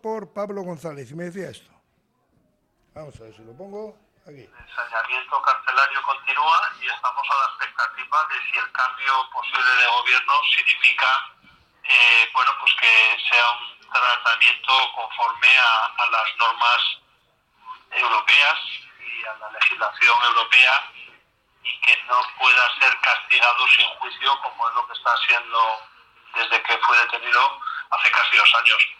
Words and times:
por 0.00 0.32
Pablo 0.32 0.62
González 0.62 1.10
y 1.10 1.14
me 1.14 1.24
decía 1.24 1.50
esto. 1.50 1.70
Vamos 2.94 3.14
a 3.20 3.24
ver 3.24 3.34
si 3.34 3.42
lo 3.44 3.56
pongo 3.56 3.96
aquí. 4.26 4.42
El 4.42 4.54
ensañamiento 4.68 5.42
carcelario 5.42 6.02
continúa 6.02 6.72
y 6.80 6.86
estamos 6.88 7.26
a 7.30 7.34
la 7.36 7.46
expectativa 7.54 8.28
de 8.28 8.50
si 8.50 8.58
el 8.58 8.72
cambio 8.72 9.30
posible 9.32 9.70
de 9.70 9.86
gobierno 9.86 10.34
significa 10.56 11.06
eh, 11.84 12.30
bueno 12.34 12.50
pues 12.60 12.72
que 12.80 13.16
sea 13.30 13.50
un 13.52 13.92
tratamiento 13.92 14.72
conforme 14.94 15.58
a, 15.58 15.86
a 15.86 16.10
las 16.10 16.36
normas 16.38 16.82
europeas 17.90 18.58
y 19.00 19.24
a 19.24 19.34
la 19.38 19.50
legislación 19.50 20.16
europea 20.22 20.92
y 21.62 21.80
que 21.80 21.96
no 22.04 22.20
pueda 22.38 22.80
ser 22.80 22.96
castigado 23.00 23.66
sin 23.68 23.86
juicio 23.98 24.40
como 24.42 24.68
es 24.68 24.74
lo 24.74 24.86
que 24.86 24.92
está 24.92 25.10
haciendo 25.12 25.80
desde 26.34 26.62
que 26.62 26.78
fue 26.78 26.98
detenido 26.98 27.60
hace 27.90 28.10
casi 28.10 28.36
dos 28.36 28.54
años. 28.54 28.99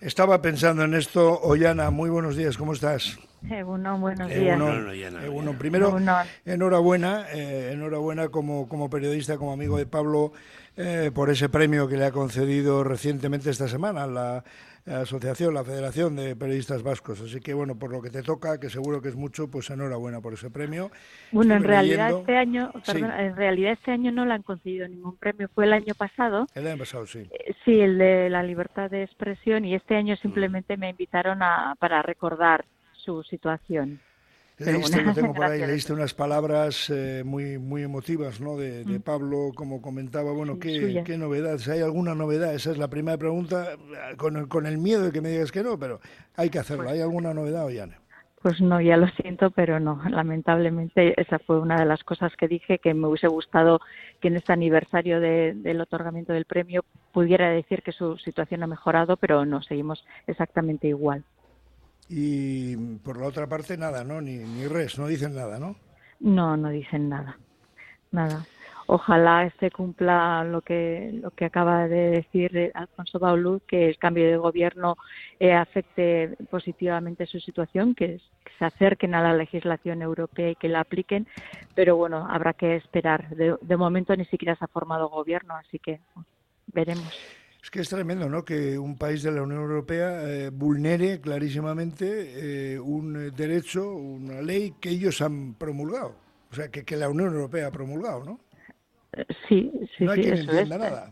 Estaba 0.00 0.42
pensando 0.42 0.84
en 0.84 0.94
esto, 0.94 1.40
Ollana, 1.42 1.90
muy 1.90 2.10
buenos 2.10 2.36
días, 2.36 2.56
¿cómo 2.56 2.72
estás? 2.72 3.18
Egunon, 3.50 4.00
buenos 4.00 4.28
días. 4.28 4.58
Egunon. 5.24 5.56
Primero, 5.58 5.88
Egunon. 5.88 6.26
enhorabuena, 6.44 7.26
eh, 7.32 7.70
enhorabuena 7.72 8.28
como, 8.28 8.68
como 8.68 8.88
periodista, 8.88 9.36
como 9.36 9.52
amigo 9.52 9.76
de 9.78 9.86
Pablo, 9.86 10.32
eh, 10.76 11.10
por 11.14 11.28
ese 11.30 11.48
premio 11.48 11.88
que 11.88 11.96
le 11.96 12.06
ha 12.06 12.12
concedido 12.12 12.84
recientemente 12.84 13.50
esta 13.50 13.68
semana 13.68 14.06
la, 14.06 14.44
asociación, 14.86 15.54
la 15.54 15.64
Federación 15.64 16.16
de 16.16 16.34
Periodistas 16.34 16.82
Vascos. 16.82 17.20
Así 17.20 17.40
que, 17.40 17.52
bueno, 17.54 17.76
por 17.78 17.90
lo 17.92 18.00
que 18.00 18.10
te 18.10 18.22
toca, 18.22 18.58
que 18.58 18.70
seguro 18.70 19.00
que 19.02 19.08
es 19.10 19.16
mucho, 19.16 19.48
pues 19.48 19.70
enhorabuena 19.70 20.20
por 20.20 20.32
ese 20.34 20.50
premio. 20.50 20.90
Bueno, 21.30 21.54
en 21.54 21.62
realidad 21.64 22.06
leyendo- 22.10 22.20
este 22.20 22.36
año, 22.36 22.72
Sí. 22.84 22.98
en 22.98 23.36
realidad 23.36 23.72
este 23.72 23.90
año 23.92 24.10
no 24.12 24.24
le 24.24 24.34
han 24.34 24.42
concedido 24.42 24.88
ningún 24.88 25.16
premio. 25.16 25.48
Fue 25.54 25.66
el 25.66 25.72
año 25.72 25.94
pasado, 25.96 26.46
El 26.54 26.66
año 26.68 26.78
pasado, 26.78 27.06
sí. 27.06 27.28
eh, 27.30 27.54
sí, 27.64 27.80
el 27.80 27.98
de 27.98 28.28
la 28.30 28.42
libertad 28.42 28.90
de 28.90 29.02
expresión, 29.04 29.64
y 29.64 29.74
este 29.74 29.94
año 29.96 30.16
simplemente 30.16 30.76
me 30.76 30.90
invitaron 30.90 31.42
a 31.42 31.74
para 31.78 32.02
recordar 32.02 32.64
su 33.02 33.22
situación. 33.22 34.00
Leíste, 34.58 34.96
bueno, 34.96 35.08
lo 35.08 35.14
tengo 35.14 35.34
por 35.34 35.44
ahí, 35.44 35.50
gracias. 35.58 35.68
leíste 35.70 35.92
unas 35.94 36.14
palabras 36.14 36.88
eh, 36.90 37.22
muy 37.24 37.58
muy 37.58 37.82
emotivas, 37.82 38.40
¿no? 38.40 38.56
De, 38.56 38.84
de 38.84 39.00
Pablo, 39.00 39.50
como 39.54 39.80
comentaba, 39.82 40.30
bueno, 40.32 40.58
¿qué, 40.60 41.02
qué 41.04 41.18
novedades? 41.18 41.66
¿Hay 41.68 41.80
alguna 41.80 42.14
novedad? 42.14 42.54
Esa 42.54 42.70
es 42.70 42.78
la 42.78 42.88
primera 42.88 43.16
pregunta, 43.18 43.72
eh, 43.72 44.16
con 44.16 44.36
el, 44.36 44.48
con 44.48 44.66
el 44.66 44.78
miedo 44.78 45.02
de 45.04 45.10
que 45.12 45.20
me 45.20 45.30
digas 45.30 45.50
que 45.50 45.62
no, 45.62 45.78
pero 45.78 46.00
hay 46.36 46.50
que 46.50 46.58
hacerlo. 46.60 46.88
¿Hay 46.90 47.00
alguna 47.00 47.34
novedad, 47.34 47.64
Ollana? 47.64 47.98
Pues 48.42 48.60
no, 48.60 48.80
ya 48.80 48.96
lo 48.96 49.06
siento, 49.08 49.50
pero 49.52 49.78
no. 49.80 50.00
Lamentablemente 50.08 51.20
esa 51.20 51.38
fue 51.38 51.60
una 51.60 51.76
de 51.78 51.86
las 51.86 52.02
cosas 52.04 52.32
que 52.36 52.48
dije 52.48 52.78
que 52.78 52.92
me 52.92 53.06
hubiese 53.06 53.28
gustado 53.28 53.80
que 54.20 54.28
en 54.28 54.36
este 54.36 54.52
aniversario 54.52 55.20
de- 55.20 55.54
del 55.54 55.80
otorgamiento 55.80 56.32
del 56.32 56.44
premio 56.44 56.84
pudiera 57.12 57.48
decir 57.50 57.82
que 57.82 57.92
su 57.92 58.18
situación 58.18 58.62
ha 58.62 58.66
mejorado, 58.66 59.16
pero 59.16 59.44
no, 59.46 59.62
seguimos 59.62 60.04
exactamente 60.26 60.88
igual. 60.88 61.24
Y 62.14 62.76
por 62.98 63.18
la 63.18 63.26
otra 63.26 63.46
parte, 63.46 63.78
nada, 63.78 64.04
¿no? 64.04 64.20
Ni, 64.20 64.36
ni 64.36 64.66
res, 64.66 64.98
no 64.98 65.06
dicen 65.06 65.34
nada, 65.34 65.58
¿no? 65.58 65.76
No, 66.20 66.58
no 66.58 66.68
dicen 66.68 67.08
nada, 67.08 67.38
nada. 68.10 68.44
Ojalá 68.86 69.50
se 69.58 69.70
cumpla 69.70 70.44
lo 70.44 70.60
que 70.60 71.10
lo 71.14 71.30
que 71.30 71.46
acaba 71.46 71.88
de 71.88 72.10
decir 72.10 72.70
Alfonso 72.74 73.18
Baulú, 73.18 73.62
que 73.66 73.88
el 73.88 73.96
cambio 73.96 74.26
de 74.26 74.36
gobierno 74.36 74.98
eh, 75.40 75.54
afecte 75.54 76.36
positivamente 76.50 77.24
su 77.24 77.40
situación, 77.40 77.94
que, 77.94 78.20
que 78.44 78.52
se 78.58 78.64
acerquen 78.66 79.14
a 79.14 79.22
la 79.22 79.32
legislación 79.32 80.02
europea 80.02 80.50
y 80.50 80.56
que 80.56 80.68
la 80.68 80.80
apliquen. 80.80 81.26
Pero 81.74 81.96
bueno, 81.96 82.26
habrá 82.28 82.52
que 82.52 82.76
esperar. 82.76 83.30
De, 83.30 83.56
de 83.58 83.76
momento 83.78 84.14
ni 84.14 84.26
siquiera 84.26 84.54
se 84.56 84.66
ha 84.66 84.68
formado 84.68 85.08
gobierno, 85.08 85.56
así 85.56 85.78
que 85.78 86.00
veremos. 86.66 87.41
Es 87.62 87.70
que 87.70 87.80
es 87.80 87.88
tremendo, 87.88 88.28
¿no? 88.28 88.44
Que 88.44 88.76
un 88.78 88.98
país 88.98 89.22
de 89.22 89.30
la 89.30 89.42
Unión 89.42 89.60
Europea 89.60 90.28
eh, 90.28 90.50
vulnere 90.50 91.20
clarísimamente 91.20 92.74
eh, 92.74 92.80
un 92.80 93.14
eh, 93.16 93.30
derecho, 93.30 93.94
una 93.94 94.42
ley 94.42 94.74
que 94.80 94.90
ellos 94.90 95.20
han 95.22 95.54
promulgado. 95.54 96.16
O 96.50 96.54
sea, 96.54 96.68
que, 96.68 96.84
que 96.84 96.96
la 96.96 97.08
Unión 97.08 97.32
Europea 97.34 97.68
ha 97.68 97.70
promulgado, 97.70 98.24
¿no? 98.24 98.40
Sí, 99.48 99.70
sí, 99.96 100.04
no 100.04 100.10
hay 100.12 100.18
sí, 100.18 100.22
quien 100.22 100.34
eso 100.38 100.50
entienda 100.50 100.76
es. 100.76 100.82
nada. 100.92 101.10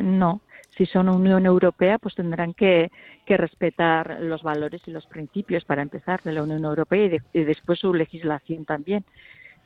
No, 0.00 0.40
si 0.76 0.86
son 0.86 1.08
Unión 1.08 1.44
Europea, 1.44 1.98
pues 1.98 2.14
tendrán 2.14 2.54
que, 2.54 2.90
que 3.26 3.36
respetar 3.36 4.18
los 4.20 4.42
valores 4.42 4.80
y 4.86 4.92
los 4.92 5.06
principios 5.06 5.64
para 5.64 5.82
empezar 5.82 6.22
de 6.22 6.32
la 6.32 6.44
Unión 6.44 6.64
Europea 6.64 7.04
y, 7.04 7.08
de- 7.08 7.22
y 7.32 7.42
después 7.44 7.80
su 7.80 7.92
legislación 7.92 8.64
también. 8.64 9.04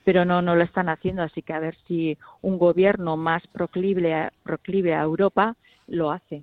Pero 0.04 0.24
no, 0.24 0.40
no 0.42 0.54
lo 0.56 0.62
están 0.64 0.88
haciendo, 0.88 1.22
así 1.22 1.42
que 1.42 1.52
a 1.52 1.58
ver 1.60 1.76
si 1.86 2.16
un 2.42 2.58
gobierno 2.58 3.16
más 3.16 3.46
proclive 3.48 4.14
a, 4.14 4.32
proclive 4.42 4.94
a 4.94 5.02
Europa 5.02 5.56
lo 5.86 6.10
hace 6.10 6.42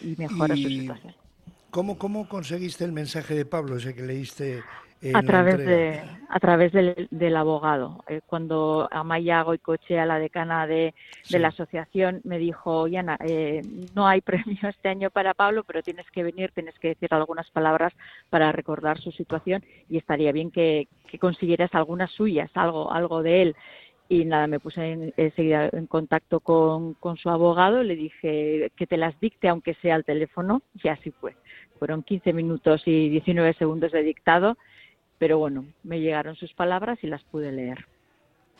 y 0.00 0.14
mejora 0.16 0.54
su 0.56 0.62
situación. 0.68 1.14
¿Cómo, 1.70 1.98
¿Cómo 1.98 2.28
conseguiste 2.28 2.84
el 2.84 2.92
mensaje 2.92 3.34
de 3.34 3.44
Pablo, 3.44 3.76
ese 3.76 3.94
que 3.94 4.02
leíste 4.02 4.62
en 5.02 5.16
A 5.16 5.22
través, 5.22 5.58
de, 5.58 6.00
a 6.30 6.40
través 6.40 6.72
del, 6.72 7.08
del 7.10 7.36
abogado. 7.36 8.04
Eh, 8.08 8.20
cuando 8.24 8.88
Amaya 8.90 9.42
Goicochea, 9.42 10.06
la 10.06 10.18
decana 10.18 10.66
de, 10.66 10.94
Sí. 11.22 11.34
de 11.34 11.40
la 11.40 11.48
asociación, 11.48 12.20
me 12.24 12.38
dijo, 12.38 12.86
Yana, 12.86 13.18
eh, 13.26 13.60
no 13.94 14.06
hay 14.06 14.20
premio 14.22 14.68
este 14.68 14.88
año 14.88 15.10
para 15.10 15.34
Pablo, 15.34 15.64
pero 15.64 15.82
tienes 15.82 16.08
que 16.10 16.22
venir, 16.22 16.52
tienes 16.54 16.78
que 16.78 16.88
decir 16.88 17.12
algunas 17.12 17.50
palabras 17.50 17.92
para 18.30 18.52
recordar 18.52 18.98
su 19.00 19.10
situación 19.10 19.62
y 19.90 19.98
estaría 19.98 20.32
bien 20.32 20.50
que, 20.50 20.88
que 21.08 21.18
consiguieras 21.18 21.74
algunas 21.74 22.10
suyas, 22.12 22.50
algo, 22.54 22.92
algo 22.92 23.22
de 23.22 23.42
él. 23.42 23.56
Y 24.08 24.24
nada, 24.26 24.46
me 24.46 24.60
puse 24.60 24.92
en- 24.92 25.14
enseguida 25.16 25.70
en 25.72 25.86
contacto 25.86 26.40
con, 26.40 26.94
con 26.94 27.16
su 27.16 27.30
abogado, 27.30 27.82
le 27.82 27.96
dije 27.96 28.70
que 28.76 28.86
te 28.86 28.96
las 28.96 29.18
dicte 29.20 29.48
aunque 29.48 29.74
sea 29.74 29.94
al 29.94 30.04
teléfono, 30.04 30.62
y 30.82 30.88
así 30.88 31.10
fue. 31.10 31.34
Fueron 31.78 32.02
15 32.02 32.32
minutos 32.32 32.82
y 32.86 33.08
19 33.08 33.54
segundos 33.54 33.92
de 33.92 34.02
dictado, 34.02 34.56
pero 35.18 35.38
bueno, 35.38 35.64
me 35.82 36.00
llegaron 36.00 36.36
sus 36.36 36.52
palabras 36.52 36.98
y 37.02 37.06
las 37.06 37.24
pude 37.24 37.50
leer. 37.50 37.86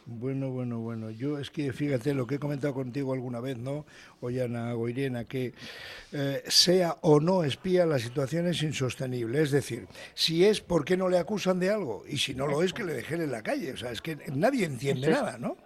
Bueno, 0.07 0.51
bueno, 0.51 0.81
bueno. 0.81 1.11
Yo 1.11 1.39
es 1.39 1.51
que 1.51 1.73
fíjate 1.73 2.13
lo 2.15 2.27
que 2.27 2.35
he 2.35 2.39
comentado 2.39 2.75
contigo 2.75 3.15
alguna 3.15 3.41
vez, 3.41 3.59
¿no? 3.59 3.87
Ollana 4.21 4.73
Goirena, 4.75 5.25
que 5.25 5.55
eh, 6.13 6.43
sea 6.47 6.97
o 7.01 7.21
no 7.21 7.43
espía, 7.43 7.87
la 7.87 7.99
situación 7.99 8.47
es 8.47 8.63
insostenible. 8.63 9.41
Es 9.41 9.51
decir, 9.51 9.87
si 10.13 10.45
es, 10.45 10.61
¿por 10.61 10.85
qué 10.85 10.97
no 10.97 11.09
le 11.09 11.19
acusan 11.19 11.59
de 11.59 11.71
algo? 11.71 12.05
Y 12.07 12.19
si 12.19 12.35
no 12.35 12.47
lo 12.47 12.63
es, 12.63 12.73
que 12.73 12.85
le 12.85 12.93
dejen 12.93 13.23
en 13.23 13.33
la 13.33 13.43
calle. 13.43 13.73
O 13.73 13.77
sea, 13.77 13.93
es 13.93 14.03
que 14.03 14.19
nadie 14.35 14.67
entiende 14.67 15.11
Eso 15.11 15.23
nada, 15.23 15.39
¿no? 15.39 15.57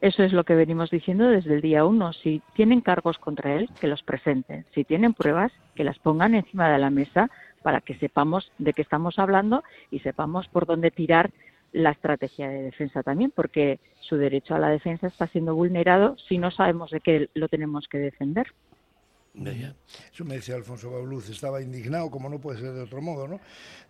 Eso 0.00 0.22
es 0.22 0.32
lo 0.32 0.44
que 0.44 0.54
venimos 0.54 0.90
diciendo 0.90 1.28
desde 1.28 1.54
el 1.54 1.60
día 1.60 1.84
uno. 1.84 2.12
Si 2.12 2.42
tienen 2.54 2.80
cargos 2.80 3.18
contra 3.18 3.54
él, 3.54 3.68
que 3.80 3.86
los 3.86 4.02
presenten. 4.02 4.64
Si 4.74 4.84
tienen 4.84 5.12
pruebas, 5.12 5.52
que 5.74 5.84
las 5.84 5.98
pongan 5.98 6.34
encima 6.34 6.70
de 6.70 6.78
la 6.78 6.90
mesa 6.90 7.30
para 7.62 7.80
que 7.82 7.94
sepamos 7.96 8.50
de 8.58 8.72
qué 8.72 8.80
estamos 8.80 9.18
hablando 9.18 9.62
y 9.90 10.00
sepamos 10.00 10.48
por 10.48 10.66
dónde 10.66 10.90
tirar 10.90 11.30
la 11.72 11.90
estrategia 11.92 12.48
de 12.48 12.62
defensa 12.62 13.02
también, 13.02 13.32
porque 13.34 13.80
su 14.00 14.16
derecho 14.16 14.54
a 14.54 14.58
la 14.58 14.68
defensa 14.70 15.06
está 15.06 15.26
siendo 15.28 15.54
vulnerado 15.54 16.16
si 16.28 16.38
no 16.38 16.50
sabemos 16.50 16.90
de 16.90 17.00
qué 17.00 17.28
lo 17.34 17.48
tenemos 17.48 17.86
que 17.88 17.98
defender. 17.98 18.46
Eso 20.12 20.24
me 20.24 20.34
decía 20.34 20.56
Alfonso 20.56 20.90
Bauluz, 20.90 21.28
estaba 21.30 21.62
indignado, 21.62 22.10
como 22.10 22.28
no 22.28 22.40
puede 22.40 22.58
ser 22.58 22.72
de 22.72 22.80
otro 22.82 23.00
modo, 23.00 23.28
¿no? 23.28 23.40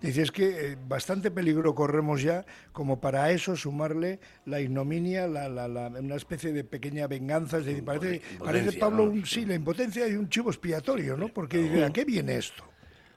Dice, 0.00 0.20
es 0.20 0.30
que 0.30 0.72
eh, 0.72 0.76
bastante 0.86 1.30
peligro 1.30 1.74
corremos 1.74 2.22
ya 2.22 2.44
como 2.72 3.00
para 3.00 3.30
eso 3.30 3.56
sumarle 3.56 4.20
la 4.44 4.60
ignominia, 4.60 5.26
la, 5.26 5.48
la, 5.48 5.66
la- 5.66 5.88
una 5.88 6.16
especie 6.16 6.52
de 6.52 6.62
pequeña 6.62 7.06
venganza. 7.06 7.56
Es 7.58 7.64
decir, 7.64 7.82
parece, 7.84 8.20
parece 8.44 8.72
Pablo, 8.74 9.04
un, 9.04 9.24
sí, 9.24 9.46
la 9.46 9.54
impotencia 9.54 10.06
y 10.06 10.12
un 10.14 10.28
chivo 10.28 10.50
expiatorio, 10.50 11.16
¿no? 11.16 11.28
Porque 11.28 11.56
dice, 11.56 11.84
¿a 11.84 11.90
qué 11.90 12.04
viene 12.04 12.36
esto? 12.36 12.62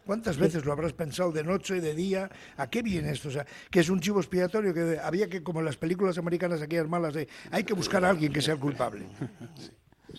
¿Cuántas 0.06 0.38
veces 0.38 0.66
lo 0.66 0.74
habrás 0.74 0.94
pensado 0.94 1.31
de 1.31 1.44
noche, 1.44 1.80
de 1.80 1.96
día? 1.96 2.30
¿A 2.58 2.69
qué 2.69 2.81
viene 2.81 3.12
esto? 3.12 3.30
O 3.30 3.31
sea, 3.31 3.46
que 3.72 3.80
es 3.80 3.90
un 3.90 4.00
chivo 4.02 4.19
expiatorio 4.19 4.74
que 4.74 5.00
había 5.02 5.30
que, 5.30 5.41
como 5.41 5.59
en 5.59 5.66
las 5.66 5.78
películas 5.78 6.18
americanas 6.18 6.62
aquellas 6.62 6.90
malas, 6.90 7.14
de 7.14 7.28
hay 7.52 7.64
que 7.64 7.74
buscar 7.74 8.03
a 8.03 8.09
alguien 8.09 8.34
que 8.34 8.42
sea 8.42 8.56
el 8.56 8.59
culpable. 8.59 9.06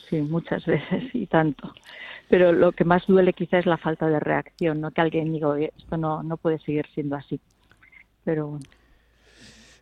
Sí, 0.09 0.17
muchas 0.23 0.65
veces 0.65 1.05
y 1.13 1.27
tanto. 1.27 1.73
Pero 2.29 2.53
lo 2.53 2.73
que 2.73 2.85
más 2.85 3.07
duele 3.07 3.35
quizá 3.35 3.59
es 3.59 3.67
la 3.67 3.77
falta 3.77 4.09
de 4.09 4.19
reacción, 4.19 4.81
no 4.81 4.91
que 4.91 5.03
alguien 5.03 5.33
diga, 5.33 5.49
"Oye, 5.49 5.73
esto 5.77 5.97
no, 5.99 6.23
no 6.23 6.39
puede 6.39 6.59
seguir 6.61 6.87
siendo 6.95 7.17
así. 7.17 7.39
Pero 8.25 8.47
bueno, 8.49 8.65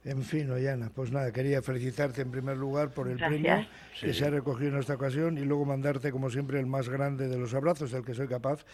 En 0.05 0.23
fin, 0.25 0.51
Ollana, 0.51 0.91
pues 0.93 1.13
nada, 1.13 1.31
quería 1.31 1.63
felicitarte 1.63 2.23
en 2.23 2.31
primer 2.33 2.57
lugar 2.57 2.91
por 2.91 3.07
el 3.09 3.19
Gracias. 3.19 3.41
premio 3.41 3.67
que 4.01 4.13
Sí. 4.13 4.19
se 4.19 4.25
ha 4.27 4.31
recogido 4.31 4.71
en 4.71 4.79
esta 4.81 4.95
ocasión 4.95 5.39
y 5.39 5.43
luego 5.43 5.65
mandarte, 5.65 6.11
como 6.11 6.29
siempre, 6.29 6.59
el 6.59 6.67
más 6.67 6.89
grande 6.89 7.29
de 7.29 7.39
los 7.39 7.55
abrazos 7.55 7.93
del 7.93 8.05
que 8.05 8.13
soy 8.13 8.27
capaz 8.27 8.65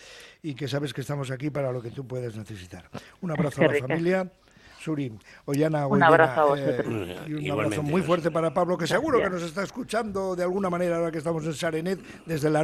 y 0.43 0.55
que 0.55 0.69
sabes 0.69 0.95
que 0.95 1.03
estamos 1.03 1.31
aquí 1.31 1.51
para 1.51 1.71
lo 1.71 1.83
que 1.83 1.91
tú 1.91 2.07
puedas 2.07 2.35
necesitar. 2.37 2.89
Un 3.21 3.31
abrazo 3.33 3.61
a 3.63 3.67
la 3.67 3.79
familia. 3.79 4.31
Suri, 4.81 5.13
Ollana, 5.45 5.89
Un 5.89 6.01
abrazo 6.03 6.55
a 6.55 6.59
eh, 6.59 6.77
vosotros. 6.83 7.29
y 7.29 7.35
un 7.35 7.51
abrazo 7.51 7.83
muy 7.83 8.01
fuerte 8.01 8.31
para 8.31 8.55
Pablo, 8.55 8.79
que 8.79 8.87
seguro 8.87 9.21
que 9.21 9.29
nos 9.29 9.43
está 9.43 9.65
escuchando 9.65 10.37
de 10.37 10.45
alguna 10.45 10.71
manera 10.71 10.97
ahora 10.97 11.11
que 11.11 11.19
estamos 11.19 11.45
en 11.45 11.53
Sarenet 11.53 11.99
desde 12.25 12.49
la 12.49 12.57